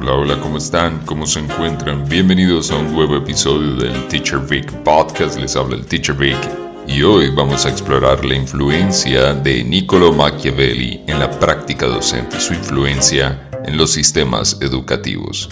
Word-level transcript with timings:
Hola, 0.00 0.12
hola, 0.12 0.40
¿cómo 0.40 0.58
están? 0.58 1.04
¿Cómo 1.04 1.26
se 1.26 1.40
encuentran? 1.40 2.08
Bienvenidos 2.08 2.70
a 2.70 2.76
un 2.76 2.92
nuevo 2.92 3.16
episodio 3.16 3.74
del 3.74 4.06
Teacher 4.06 4.38
Vic 4.38 4.70
Podcast. 4.84 5.36
Les 5.40 5.56
habla 5.56 5.74
el 5.74 5.86
Teacher 5.86 6.14
Vic 6.14 6.38
y 6.86 7.02
hoy 7.02 7.30
vamos 7.30 7.66
a 7.66 7.70
explorar 7.70 8.24
la 8.24 8.36
influencia 8.36 9.34
de 9.34 9.64
Niccolo 9.64 10.12
Machiavelli 10.12 11.02
en 11.08 11.18
la 11.18 11.28
práctica 11.28 11.86
docente, 11.86 12.38
su 12.38 12.54
influencia 12.54 13.50
en 13.64 13.76
los 13.76 13.90
sistemas 13.90 14.58
educativos. 14.60 15.50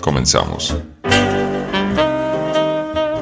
Comenzamos. 0.00 0.74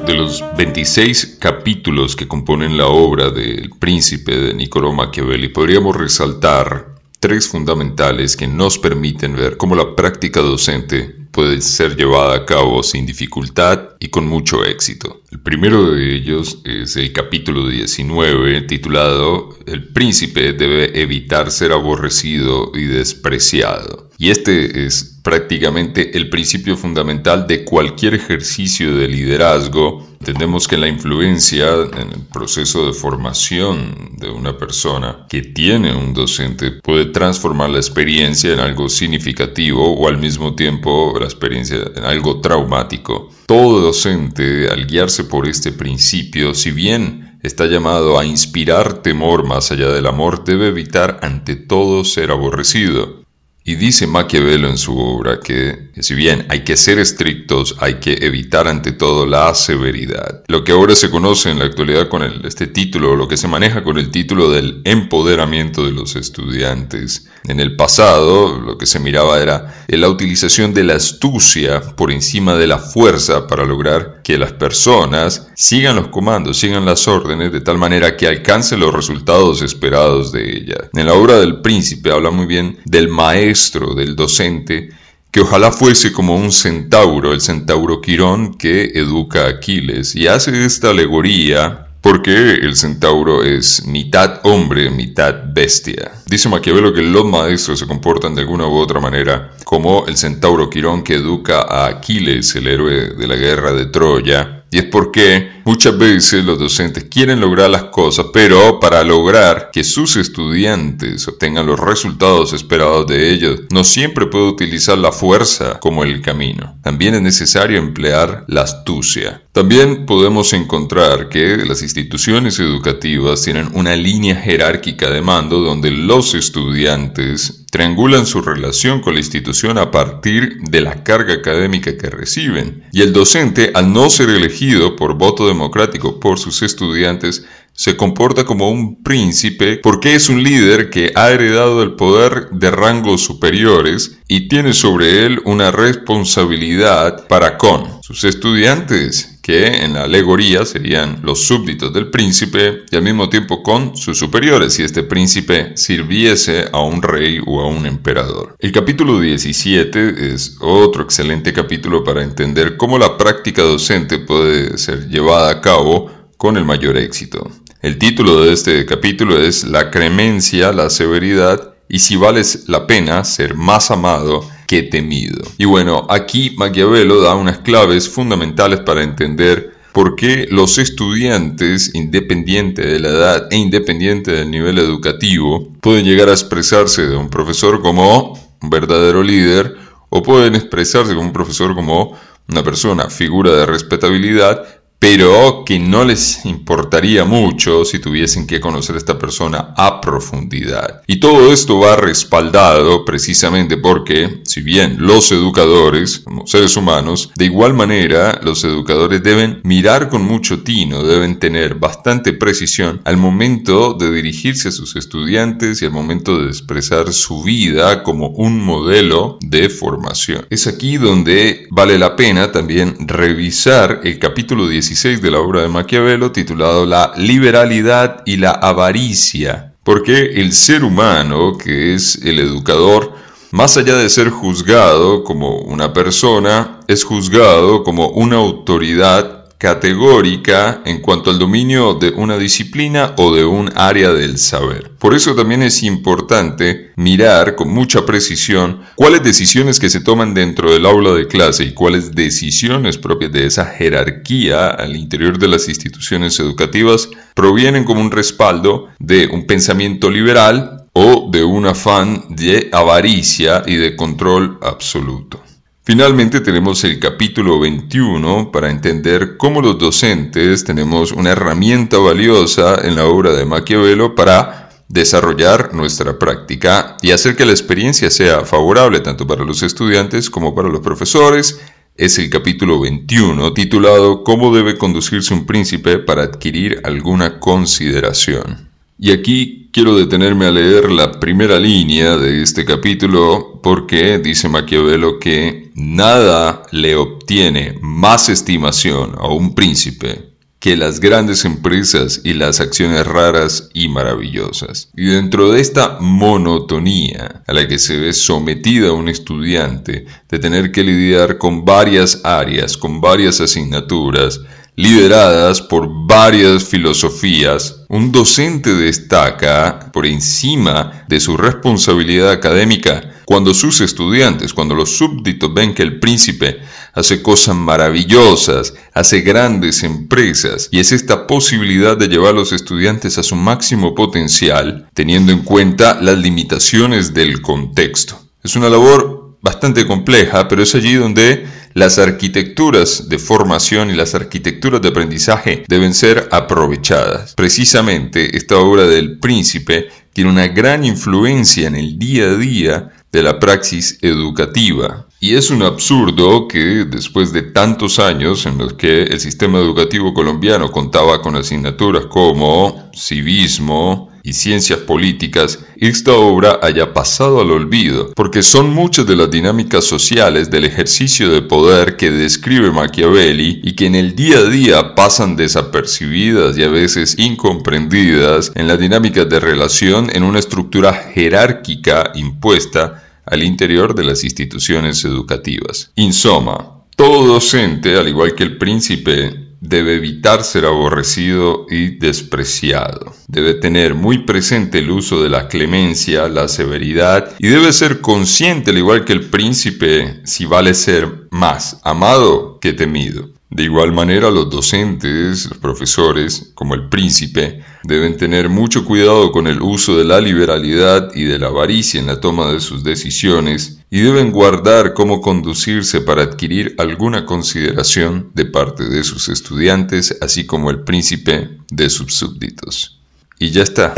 De 0.07 0.15
los 0.15 0.43
26 0.57 1.37
capítulos 1.39 2.15
que 2.15 2.27
componen 2.27 2.77
la 2.77 2.87
obra 2.87 3.29
del 3.29 3.69
príncipe 3.77 4.35
de 4.35 4.53
Niccolo 4.55 4.91
Machiavelli, 4.91 5.49
podríamos 5.49 5.95
resaltar 5.95 6.92
tres 7.23 7.47
fundamentales 7.47 8.35
que 8.35 8.47
nos 8.47 8.77
permiten 8.77 9.37
ver 9.37 9.55
cómo 9.55 9.75
la 9.77 9.95
práctica 9.95 10.41
docente 10.41 11.23
puede 11.31 11.61
ser 11.61 11.95
llevada 11.95 12.35
a 12.35 12.45
cabo 12.45 12.83
sin 12.83 13.05
dificultad 13.05 13.91
y 13.97 14.09
con 14.09 14.27
mucho 14.27 14.65
éxito. 14.65 15.21
El 15.31 15.39
primero 15.39 15.89
de 15.91 16.15
ellos 16.15 16.59
es 16.65 16.97
el 16.97 17.13
capítulo 17.13 17.69
19 17.69 18.63
titulado 18.63 19.57
El 19.65 19.87
príncipe 19.87 20.51
debe 20.51 21.01
evitar 21.01 21.49
ser 21.49 21.71
aborrecido 21.71 22.73
y 22.75 22.83
despreciado. 22.83 24.09
Y 24.17 24.29
este 24.29 24.85
es 24.85 25.19
prácticamente 25.23 26.17
el 26.17 26.29
principio 26.29 26.77
fundamental 26.77 27.47
de 27.47 27.63
cualquier 27.63 28.13
ejercicio 28.13 28.95
de 28.95 29.07
liderazgo. 29.07 30.05
Entendemos 30.23 30.69
que 30.69 30.77
la 30.77 30.87
influencia 30.87 31.67
en 31.97 32.13
el 32.13 32.21
proceso 32.31 32.85
de 32.85 32.93
formación 32.93 34.15
de 34.15 34.29
una 34.29 34.57
persona 34.57 35.25
que 35.27 35.41
tiene 35.41 35.93
un 35.93 36.13
docente 36.13 36.71
puede 36.81 37.07
transformar 37.07 37.71
la 37.71 37.79
experiencia 37.79 38.53
en 38.53 38.61
algo 38.61 38.87
significativo 38.87 39.93
o 39.93 40.07
al 40.07 40.17
mismo 40.17 40.55
tiempo 40.55 41.13
la 41.19 41.25
experiencia 41.25 41.75
en 41.93 42.05
algo 42.05 42.39
traumático. 42.39 43.31
Todo 43.47 43.81
docente, 43.81 44.69
al 44.69 44.87
guiarse 44.87 45.25
por 45.25 45.45
este 45.45 45.73
principio, 45.73 46.53
si 46.53 46.71
bien 46.71 47.37
está 47.43 47.65
llamado 47.65 48.17
a 48.17 48.25
inspirar 48.25 49.01
temor 49.01 49.45
más 49.45 49.73
allá 49.73 49.89
del 49.89 50.07
amor, 50.07 50.45
debe 50.45 50.69
evitar 50.69 51.19
ante 51.21 51.57
todo 51.57 52.05
ser 52.05 52.31
aborrecido. 52.31 53.22
Y 53.65 53.75
dice 53.75 54.07
Maquiavelo 54.07 54.67
en 54.67 54.77
su 54.77 54.97
obra 54.97 55.39
que, 55.39 55.91
si 56.01 56.15
bien 56.15 56.45
hay 56.49 56.65
que 56.65 56.75
ser 56.75 56.99
estrictos, 56.99 57.77
hay 57.79 57.95
que 57.95 58.17
evitar 58.19 58.67
ante 58.67 58.91
todo 58.91 59.25
la 59.25 59.55
severidad. 59.55 60.43
Lo 60.49 60.65
que 60.65 60.73
ahora 60.73 60.95
se 60.95 61.09
conoce 61.09 61.49
en 61.49 61.59
la 61.59 61.65
actualidad 61.65 62.09
con 62.09 62.23
este 62.45 62.67
título, 62.67 63.15
lo 63.15 63.29
que 63.29 63.37
se 63.37 63.47
maneja 63.47 63.81
con 63.81 63.97
el 63.97 64.11
título 64.11 64.51
del 64.51 64.81
empoderamiento 64.83 65.85
de 65.85 65.91
los 65.93 66.17
estudiantes. 66.17 67.29
En 67.45 67.61
el 67.61 67.77
pasado, 67.77 68.59
lo 68.59 68.77
que 68.77 68.85
se 68.85 68.99
miraba 68.99 69.41
era 69.41 69.85
la 69.87 70.09
utilización 70.09 70.73
de 70.73 70.83
la 70.83 70.95
astucia 70.95 71.79
por 71.79 72.11
encima 72.11 72.55
de 72.55 72.67
la 72.67 72.79
fuerza 72.79 73.47
para 73.47 73.63
lograr 73.63 74.21
que 74.23 74.37
las 74.37 74.51
personas 74.51 75.47
sigan 75.55 75.95
los 75.95 76.09
comandos, 76.09 76.57
sigan 76.57 76.83
las 76.83 77.07
órdenes 77.07 77.53
de 77.53 77.61
tal 77.61 77.77
manera 77.77 78.17
que 78.17 78.27
alcancen 78.27 78.81
los 78.81 78.93
resultados 78.93 79.61
esperados 79.61 80.33
de 80.33 80.49
ella. 80.57 80.89
En 80.93 81.05
la 81.05 81.13
obra 81.13 81.39
del 81.39 81.61
príncipe 81.61 82.11
habla 82.11 82.29
muy 82.29 82.45
bien 82.45 82.79
del 82.85 83.07
maestro 83.07 83.52
del 83.95 84.15
docente, 84.15 84.89
que 85.31 85.41
ojalá 85.41 85.71
fuese 85.71 86.11
como 86.11 86.35
un 86.35 86.51
centauro, 86.51 87.33
el 87.33 87.41
centauro 87.41 88.01
Quirón 88.01 88.55
que 88.55 88.91
educa 88.95 89.45
a 89.45 89.49
Aquiles, 89.49 90.15
y 90.15 90.27
hace 90.27 90.65
esta 90.65 90.89
alegoría 90.89 91.87
porque 92.01 92.55
el 92.55 92.75
centauro 92.75 93.43
es 93.43 93.85
mitad 93.85 94.41
hombre, 94.43 94.89
mitad 94.89 95.35
bestia. 95.53 96.11
Dice 96.25 96.49
Maquiavelo 96.49 96.93
que 96.93 97.01
los 97.01 97.25
maestros 97.25 97.79
se 97.79 97.87
comportan 97.87 98.35
de 98.35 98.41
alguna 98.41 98.67
u 98.67 98.75
otra 98.75 98.99
manera 98.99 99.51
como 99.63 100.05
el 100.07 100.17
centauro 100.17 100.69
Quirón 100.69 101.03
que 101.03 101.15
educa 101.15 101.61
a 101.61 101.87
Aquiles, 101.87 102.55
el 102.55 102.67
héroe 102.67 103.15
de 103.15 103.27
la 103.27 103.35
guerra 103.35 103.71
de 103.71 103.85
Troya, 103.85 104.65
y 104.69 104.79
es 104.79 104.85
porque 104.85 105.52
muchas 105.63 105.97
veces 105.97 106.43
los 106.43 106.59
docentes 106.59 107.05
quieren 107.05 107.39
lograr 107.39 107.69
las 107.69 107.85
cosas, 107.85 108.27
pero 108.33 108.79
para 108.79 109.03
lograr 109.03 109.69
que 109.71 109.83
sus 109.83 110.15
estudiantes 110.15 111.27
obtengan 111.27 111.65
los 111.65 111.79
resultados 111.79 112.53
esperados 112.53 113.07
de 113.07 113.31
ellos, 113.31 113.61
no 113.71 113.83
siempre 113.83 114.27
puede 114.27 114.49
utilizar 114.49 114.97
la 114.97 115.11
fuerza 115.11 115.79
como 115.79 116.03
el 116.03 116.21
camino. 116.21 116.77
También 116.81 117.15
es 117.15 117.21
necesario 117.21 117.77
emplear 117.77 118.45
la 118.47 118.61
astucia. 118.61 119.41
También 119.51 120.05
podemos 120.05 120.51
encontrar 120.53 121.29
que 121.29 121.57
las 121.57 121.83
instituciones 121.83 122.59
educativas 122.59 123.43
tienen 123.43 123.69
una 123.73 123.95
línea 123.95 124.35
jerárquica 124.35 125.09
de 125.09 125.21
mando 125.21 125.59
donde 125.59 125.91
los 125.91 126.33
estudiantes 126.33 127.63
triangulan 127.69 128.25
su 128.25 128.41
relación 128.41 129.01
con 129.01 129.13
la 129.13 129.19
institución 129.19 129.77
a 129.77 129.91
partir 129.91 130.57
de 130.61 130.81
la 130.81 131.03
carga 131.03 131.33
académica 131.33 131.97
que 131.97 132.09
reciben. 132.09 132.83
Y 132.91 133.01
el 133.01 133.13
docente, 133.13 133.71
al 133.73 133.91
no 133.93 134.09
ser 134.09 134.29
elegido 134.29 134.95
por 134.95 135.17
voto 135.17 135.47
democrático 135.53 136.19
por 136.19 136.39
sus 136.39 136.61
estudiantes, 136.61 137.45
se 137.73 137.95
comporta 137.95 138.45
como 138.45 138.69
un 138.69 139.01
príncipe 139.01 139.77
porque 139.77 140.15
es 140.15 140.29
un 140.29 140.43
líder 140.43 140.89
que 140.89 141.11
ha 141.15 141.31
heredado 141.31 141.81
el 141.81 141.93
poder 141.93 142.49
de 142.51 142.69
rangos 142.69 143.21
superiores 143.23 144.19
y 144.27 144.47
tiene 144.47 144.73
sobre 144.73 145.25
él 145.25 145.41
una 145.45 145.71
responsabilidad 145.71 147.27
para 147.27 147.57
con 147.57 148.03
sus 148.03 148.23
estudiantes, 148.23 149.32
que 149.43 149.83
en 149.83 149.93
la 149.93 150.05
alegoría 150.05 150.65
serían 150.65 151.19
los 151.21 151.45
súbditos 151.45 151.93
del 151.93 152.09
príncipe 152.09 152.85
y 152.89 152.95
al 152.95 153.03
mismo 153.03 153.27
tiempo 153.27 153.61
con 153.61 153.97
sus 153.97 154.17
superiores 154.17 154.73
si 154.73 154.83
este 154.83 155.03
príncipe 155.03 155.73
sirviese 155.75 156.69
a 156.71 156.79
un 156.79 157.01
rey 157.01 157.39
o 157.45 157.59
a 157.59 157.67
un 157.67 157.85
emperador. 157.85 158.55
El 158.57 158.71
capítulo 158.71 159.19
17 159.19 160.33
es 160.33 160.55
otro 160.61 161.03
excelente 161.03 161.51
capítulo 161.51 162.05
para 162.05 162.23
entender 162.23 162.77
cómo 162.77 162.97
la 162.97 163.17
práctica 163.17 163.63
docente 163.63 164.17
puede 164.17 164.77
ser 164.77 165.09
llevada 165.09 165.51
a 165.51 165.61
cabo 165.61 166.09
con 166.37 166.55
el 166.55 166.63
mayor 166.63 166.95
éxito. 166.95 167.51
El 167.81 167.97
título 167.97 168.45
de 168.45 168.53
este 168.53 168.85
capítulo 168.85 169.37
es 169.37 169.65
La 169.65 169.91
cremencia, 169.91 170.71
la 170.71 170.89
severidad 170.89 171.72
y 171.87 171.99
si 171.99 172.15
vale 172.15 172.41
la 172.67 172.87
pena 172.87 173.23
ser 173.23 173.55
más 173.55 173.91
amado 173.91 174.47
que 174.67 174.83
temido. 174.83 175.43
Y 175.57 175.65
bueno, 175.65 176.07
aquí 176.09 176.55
Maquiavelo 176.57 177.21
da 177.21 177.35
unas 177.35 177.59
claves 177.59 178.09
fundamentales 178.09 178.79
para 178.79 179.03
entender 179.03 179.73
por 179.93 180.15
qué 180.15 180.47
los 180.49 180.79
estudiantes, 180.79 181.93
independiente 181.93 182.81
de 182.81 182.99
la 182.99 183.09
edad 183.09 183.47
e 183.51 183.57
independiente 183.57 184.31
del 184.31 184.49
nivel 184.49 184.79
educativo, 184.79 185.71
pueden 185.81 186.05
llegar 186.05 186.29
a 186.29 186.33
expresarse 186.33 187.07
de 187.07 187.15
un 187.15 187.29
profesor 187.29 187.81
como 187.81 188.33
un 188.61 188.69
verdadero 188.69 189.21
líder 189.21 189.75
o 190.09 190.23
pueden 190.23 190.55
expresarse 190.55 191.13
como 191.13 191.27
un 191.27 191.33
profesor 191.33 191.75
como 191.75 192.17
una 192.47 192.63
persona, 192.63 193.09
figura 193.09 193.51
de 193.51 193.65
respetabilidad, 193.65 194.65
pero 195.03 195.65
que 195.65 195.79
no 195.79 196.05
les 196.05 196.45
importaría 196.45 197.25
mucho 197.25 197.83
si 197.83 197.99
tuviesen 197.99 198.47
que 198.47 198.61
conocer 198.61 198.95
a 198.95 198.99
esta 198.99 199.19
persona 199.19 199.73
a 199.75 199.99
profundidad. 199.99 201.01
Y 201.07 201.17
todo 201.17 201.51
esto 201.51 201.77
va 201.77 201.97
respaldado 201.97 203.03
precisamente 203.03 203.75
porque, 203.75 204.39
si 204.45 204.61
bien 204.61 204.95
los 204.99 205.29
educadores, 205.33 206.19
como 206.19 206.47
seres 206.47 206.77
humanos, 206.77 207.31
de 207.35 207.43
igual 207.43 207.73
manera 207.73 208.39
los 208.43 208.63
educadores 208.63 209.21
deben 209.21 209.59
mirar 209.65 210.07
con 210.07 210.21
mucho 210.21 210.63
tino, 210.63 211.03
deben 211.03 211.37
tener 211.37 211.75
bastante 211.75 212.31
precisión 212.31 213.01
al 213.03 213.17
momento 213.17 213.95
de 213.95 214.09
dirigirse 214.09 214.69
a 214.69 214.71
sus 214.71 214.95
estudiantes 214.95 215.81
y 215.81 215.85
al 215.85 215.91
momento 215.91 216.39
de 216.41 216.47
expresar 216.47 217.11
su 217.11 217.43
vida 217.43 218.03
como 218.03 218.29
un 218.29 218.63
modelo 218.63 219.37
de 219.41 219.67
formación. 219.67 220.45
Es 220.49 220.65
aquí 220.65 220.95
donde 220.95 221.67
vale 221.71 221.99
la 221.99 222.15
pena 222.15 222.53
también 222.53 222.95
revisar 223.05 223.99
el 224.05 224.17
capítulo 224.17 224.69
17 224.69 224.92
de 224.93 225.31
la 225.31 225.39
obra 225.39 225.63
de 225.63 225.69
Maquiavelo 225.69 226.31
titulado 226.31 226.85
La 226.85 227.13
liberalidad 227.17 228.21
y 228.27 228.37
la 228.37 228.51
avaricia, 228.51 229.73
porque 229.83 230.39
el 230.39 230.53
ser 230.53 230.83
humano, 230.83 231.57
que 231.57 231.95
es 231.95 232.17
el 232.23 232.37
educador, 232.37 233.11
más 233.49 233.75
allá 233.75 233.97
de 233.97 234.07
ser 234.07 234.29
juzgado 234.29 235.23
como 235.23 235.57
una 235.61 235.93
persona, 235.93 236.79
es 236.87 237.03
juzgado 237.05 237.83
como 237.83 238.09
una 238.09 238.37
autoridad 238.37 239.42
categórica 239.63 240.81
en 240.83 240.99
cuanto 240.99 241.31
al 241.31 241.39
dominio 241.39 241.93
de 241.93 242.09
una 242.09 242.37
disciplina 242.37 243.13
o 243.15 243.33
de 243.33 243.45
un 243.45 243.71
área 243.75 244.11
del 244.11 244.37
saber. 244.37 244.91
Por 244.99 245.13
eso 245.13 245.35
también 245.35 245.63
es 245.63 245.83
importante 245.83 246.91
mirar 246.97 247.55
con 247.55 247.69
mucha 247.69 248.05
precisión 248.05 248.81
cuáles 248.95 249.23
decisiones 249.23 249.79
que 249.79 249.89
se 249.89 250.01
toman 250.01 250.33
dentro 250.33 250.69
del 250.69 250.85
aula 250.85 251.13
de 251.13 251.27
clase 251.27 251.63
y 251.63 251.73
cuáles 251.73 252.13
decisiones 252.13 252.97
propias 252.97 253.31
de 253.31 253.45
esa 253.45 253.65
jerarquía 253.65 254.67
al 254.67 254.97
interior 254.97 255.39
de 255.39 255.47
las 255.47 255.69
instituciones 255.69 256.37
educativas 256.41 257.07
provienen 257.33 257.85
como 257.85 258.01
un 258.01 258.11
respaldo 258.11 258.89
de 258.99 259.27
un 259.27 259.47
pensamiento 259.47 260.11
liberal 260.11 260.87
o 260.91 261.29
de 261.31 261.45
un 261.45 261.67
afán 261.67 262.25
de 262.35 262.67
avaricia 262.73 263.63
y 263.65 263.77
de 263.77 263.95
control 263.95 264.59
absoluto. 264.61 265.41
Finalmente 265.85 266.39
tenemos 266.39 266.81
el 266.85 266.97
capítulo 266.97 267.59
21 267.59 268.53
para 268.53 268.71
entender 268.71 269.35
cómo 269.35 269.61
los 269.61 269.77
docentes 269.77 270.63
tenemos 270.63 271.11
una 271.11 271.31
herramienta 271.31 271.97
valiosa 271.97 272.79
en 272.87 272.95
la 272.95 273.03
obra 273.03 273.33
de 273.33 273.43
Maquiavelo 273.43 274.15
para 274.15 274.69
desarrollar 274.87 275.73
nuestra 275.73 276.17
práctica 276.17 276.95
y 277.01 277.11
hacer 277.11 277.35
que 277.35 277.45
la 277.45 277.51
experiencia 277.51 278.09
sea 278.09 278.45
favorable 278.45 279.01
tanto 279.01 279.27
para 279.27 279.43
los 279.43 279.61
estudiantes 279.61 280.29
como 280.29 280.55
para 280.55 280.69
los 280.69 280.79
profesores. 280.79 281.59
Es 281.97 282.17
el 282.17 282.29
capítulo 282.29 282.79
21 282.79 283.51
titulado 283.51 284.23
¿Cómo 284.23 284.55
debe 284.55 284.77
conducirse 284.77 285.33
un 285.33 285.45
príncipe 285.45 285.99
para 285.99 286.23
adquirir 286.23 286.79
alguna 286.85 287.41
consideración? 287.41 288.69
Y 288.97 289.11
aquí 289.11 289.62
quiero 289.73 289.95
detenerme 289.97 290.45
a 290.45 290.51
leer 290.51 290.91
la 290.91 291.19
primera 291.19 291.59
línea 291.59 292.15
de 292.15 292.43
este 292.43 292.63
capítulo 292.63 293.59
porque 293.63 294.19
dice 294.19 294.47
Maquiavelo 294.47 295.17
que 295.17 295.71
nada 295.73 296.61
le 296.71 296.95
obtiene 296.95 297.79
más 297.81 298.29
estimación 298.29 299.15
a 299.17 299.27
un 299.29 299.55
príncipe 299.55 300.32
que 300.63 300.77
las 300.77 301.01
grandes 301.01 301.43
empresas 301.43 302.21
y 302.23 302.35
las 302.35 302.61
acciones 302.61 303.05
raras 303.05 303.69
y 303.73 303.89
maravillosas. 303.89 304.87
Y 304.95 305.07
dentro 305.07 305.51
de 305.51 305.59
esta 305.59 305.97
monotonía 305.99 307.43
a 307.45 307.51
la 307.51 307.67
que 307.67 307.77
se 307.77 307.99
ve 307.99 308.13
sometida 308.13 308.93
un 308.93 309.09
estudiante 309.09 310.05
de 310.29 310.39
tener 310.39 310.71
que 310.71 310.85
lidiar 310.85 311.37
con 311.37 311.65
varias 311.65 312.21
áreas, 312.23 312.77
con 312.77 313.01
varias 313.01 313.41
asignaturas, 313.41 314.39
lideradas 314.77 315.59
por 315.59 315.89
varias 316.07 316.63
filosofías, 316.63 317.83
un 317.89 318.13
docente 318.13 318.73
destaca 318.73 319.91
por 319.91 320.05
encima 320.05 321.03
de 321.09 321.19
su 321.19 321.35
responsabilidad 321.35 322.31
académica 322.31 323.12
cuando 323.25 323.53
sus 323.53 323.81
estudiantes, 323.81 324.53
cuando 324.53 324.75
los 324.75 324.97
súbditos 324.97 325.53
ven 325.53 325.73
que 325.73 325.83
el 325.83 325.99
príncipe 325.99 326.59
hace 326.93 327.21
cosas 327.21 327.55
maravillosas, 327.55 328.73
hace 328.93 329.21
grandes 329.21 329.83
empresas, 329.83 330.69
y 330.71 330.79
es 330.79 330.91
esta 330.91 331.27
posibilidad 331.27 331.97
de 331.97 332.07
llevar 332.07 332.31
a 332.31 332.37
los 332.37 332.51
estudiantes 332.51 333.17
a 333.17 333.23
su 333.23 333.35
máximo 333.35 333.95
potencial, 333.95 334.87
teniendo 334.93 335.31
en 335.31 335.39
cuenta 335.39 335.99
las 336.01 336.17
limitaciones 336.17 337.13
del 337.13 337.41
contexto. 337.41 338.19
Es 338.43 338.55
una 338.55 338.69
labor 338.69 339.37
bastante 339.41 339.85
compleja, 339.85 340.47
pero 340.47 340.63
es 340.63 340.73
allí 340.73 340.93
donde 340.93 341.45
las 341.73 341.97
arquitecturas 341.97 343.09
de 343.09 343.19
formación 343.19 343.89
y 343.89 343.93
las 343.93 344.15
arquitecturas 344.15 344.81
de 344.81 344.89
aprendizaje 344.89 345.65
deben 345.67 345.93
ser 345.93 346.29
aprovechadas. 346.31 347.33
Precisamente 347.35 348.37
esta 348.37 348.57
obra 348.57 348.85
del 348.85 349.19
príncipe 349.19 349.89
tiene 350.13 350.29
una 350.29 350.47
gran 350.47 350.85
influencia 350.85 351.67
en 351.67 351.75
el 351.75 351.99
día 351.99 352.25
a 352.25 352.35
día 352.35 352.89
de 353.13 353.23
la 353.23 353.39
praxis 353.39 353.99
educativa. 354.01 355.05
Y 355.19 355.35
es 355.35 355.51
un 355.51 355.61
absurdo 355.61 356.47
que 356.47 356.83
después 356.83 357.31
de 357.31 357.43
tantos 357.43 357.99
años 357.99 358.45
en 358.47 358.57
los 358.57 358.73
que 358.73 359.03
el 359.03 359.19
sistema 359.19 359.59
educativo 359.59 360.13
colombiano 360.13 360.71
contaba 360.71 361.21
con 361.21 361.35
asignaturas 361.35 362.07
como 362.07 362.89
civismo, 362.91 364.09
y 364.23 364.33
ciencias 364.33 364.79
políticas, 364.79 365.59
esta 365.75 366.13
obra 366.13 366.59
haya 366.61 366.93
pasado 366.93 367.41
al 367.41 367.51
olvido, 367.51 368.13
porque 368.15 368.41
son 368.41 368.73
muchas 368.73 369.05
de 369.05 369.17
las 369.17 369.29
dinámicas 369.29 369.83
sociales 369.83 370.49
del 370.49 370.63
ejercicio 370.63 371.29
de 371.29 371.41
poder 371.41 371.97
que 371.97 372.09
describe 372.09 372.71
Machiavelli 372.71 373.59
y 373.63 373.73
que 373.73 373.85
en 373.85 373.95
el 373.95 374.15
día 374.15 374.37
a 374.39 374.45
día 374.45 374.95
pasan 374.95 375.35
desapercibidas 375.35 376.57
y 376.57 376.63
a 376.63 376.69
veces 376.69 377.19
incomprendidas 377.19 378.53
en 378.55 378.67
las 378.67 378.79
dinámicas 378.79 379.27
de 379.27 379.41
relación 379.41 380.09
en 380.15 380.23
una 380.23 380.39
estructura 380.39 380.93
jerárquica 380.93 382.11
impuesta 382.15 383.03
al 383.25 383.43
interior 383.43 383.93
de 383.93 384.05
las 384.05 384.23
instituciones 384.23 385.03
educativas. 385.03 385.91
In 385.95 386.13
suma, 386.13 386.83
todo 386.95 387.27
docente, 387.27 387.97
al 387.97 388.07
igual 388.07 388.35
que 388.35 388.43
el 388.43 388.57
príncipe 388.57 389.42
debe 389.63 389.95
evitar 389.95 390.43
ser 390.43 390.65
aborrecido 390.65 391.65
y 391.69 391.97
despreciado. 391.97 393.13
Debe 393.27 393.53
tener 393.53 393.95
muy 393.95 394.19
presente 394.19 394.79
el 394.79 394.91
uso 394.91 395.23
de 395.23 395.29
la 395.29 395.47
clemencia, 395.47 396.27
la 396.27 396.49
severidad 396.49 397.31
y 397.39 397.47
debe 397.47 397.71
ser 397.71 398.01
consciente, 398.01 398.71
al 398.71 398.77
igual 398.77 399.05
que 399.05 399.13
el 399.13 399.29
príncipe, 399.29 400.19
si 400.25 400.45
vale 400.45 400.73
ser 400.73 401.27
más 401.31 401.79
amado 401.83 402.59
que 402.59 402.73
temido. 402.73 403.29
De 403.53 403.61
igual 403.61 403.91
manera, 403.91 404.31
los 404.31 404.49
docentes, 404.49 405.47
los 405.47 405.59
profesores, 405.59 406.53
como 406.55 406.73
el 406.73 406.89
príncipe, 406.89 407.61
deben 407.83 408.17
tener 408.17 408.49
mucho 408.49 408.83
cuidado 408.83 409.31
con 409.31 409.45
el 409.45 409.61
uso 409.61 409.95
de 409.95 410.05
la 410.05 410.19
liberalidad 410.19 411.11
y 411.13 411.25
de 411.25 411.37
la 411.37 411.49
avaricia 411.49 411.99
en 411.99 412.07
la 412.07 412.19
toma 412.19 412.51
de 412.51 412.59
sus 412.59 412.83
decisiones 412.83 413.77
y 413.91 413.99
deben 413.99 414.31
guardar 414.31 414.95
cómo 414.95 415.21
conducirse 415.21 416.01
para 416.01 416.23
adquirir 416.23 416.73
alguna 416.79 417.27
consideración 417.27 418.31
de 418.33 418.45
parte 418.45 418.89
de 418.89 419.03
sus 419.03 419.29
estudiantes, 419.29 420.17
así 420.19 420.47
como 420.47 420.71
el 420.71 420.79
príncipe 420.79 421.59
de 421.69 421.91
sus 421.91 422.15
súbditos. 422.15 423.01
Y 423.37 423.51
ya 423.51 423.61
está. 423.61 423.93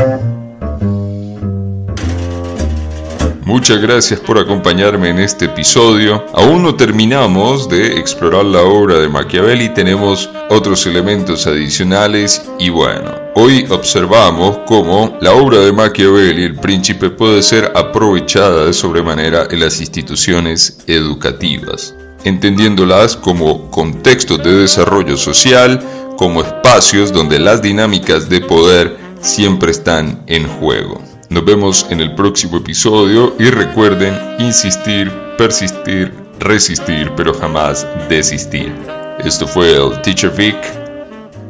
Muchas 3.46 3.80
gracias 3.80 4.18
por 4.18 4.40
acompañarme 4.40 5.10
en 5.10 5.20
este 5.20 5.44
episodio. 5.44 6.26
Aún 6.34 6.64
no 6.64 6.74
terminamos 6.74 7.68
de 7.68 7.96
explorar 7.96 8.44
la 8.44 8.62
obra 8.62 8.98
de 8.98 9.08
Machiavelli, 9.08 9.68
tenemos 9.68 10.28
otros 10.50 10.84
elementos 10.84 11.46
adicionales 11.46 12.44
y 12.58 12.70
bueno, 12.70 13.14
hoy 13.36 13.64
observamos 13.70 14.58
cómo 14.66 15.16
la 15.20 15.30
obra 15.30 15.60
de 15.60 15.70
Machiavelli, 15.70 16.42
El 16.42 16.56
Príncipe, 16.56 17.08
puede 17.08 17.40
ser 17.40 17.70
aprovechada 17.76 18.64
de 18.64 18.72
sobremanera 18.72 19.46
en 19.48 19.60
las 19.60 19.80
instituciones 19.80 20.78
educativas, 20.88 21.94
entendiéndolas 22.24 23.14
como 23.14 23.70
contextos 23.70 24.42
de 24.42 24.54
desarrollo 24.54 25.16
social, 25.16 25.80
como 26.16 26.40
espacios 26.40 27.12
donde 27.12 27.38
las 27.38 27.62
dinámicas 27.62 28.28
de 28.28 28.40
poder 28.40 28.96
siempre 29.20 29.70
están 29.70 30.24
en 30.26 30.48
juego. 30.48 31.05
Nos 31.28 31.44
vemos 31.44 31.86
en 31.90 32.00
el 32.00 32.14
próximo 32.14 32.58
episodio 32.58 33.34
y 33.38 33.50
recuerden 33.50 34.14
insistir, 34.38 35.12
persistir, 35.36 36.12
resistir, 36.38 37.10
pero 37.16 37.34
jamás 37.34 37.86
desistir. 38.08 38.72
Esto 39.18 39.46
fue 39.46 39.74
el 39.74 40.00
Teacher 40.02 40.30
Vic. 40.30 40.56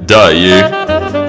Daye. 0.07 1.26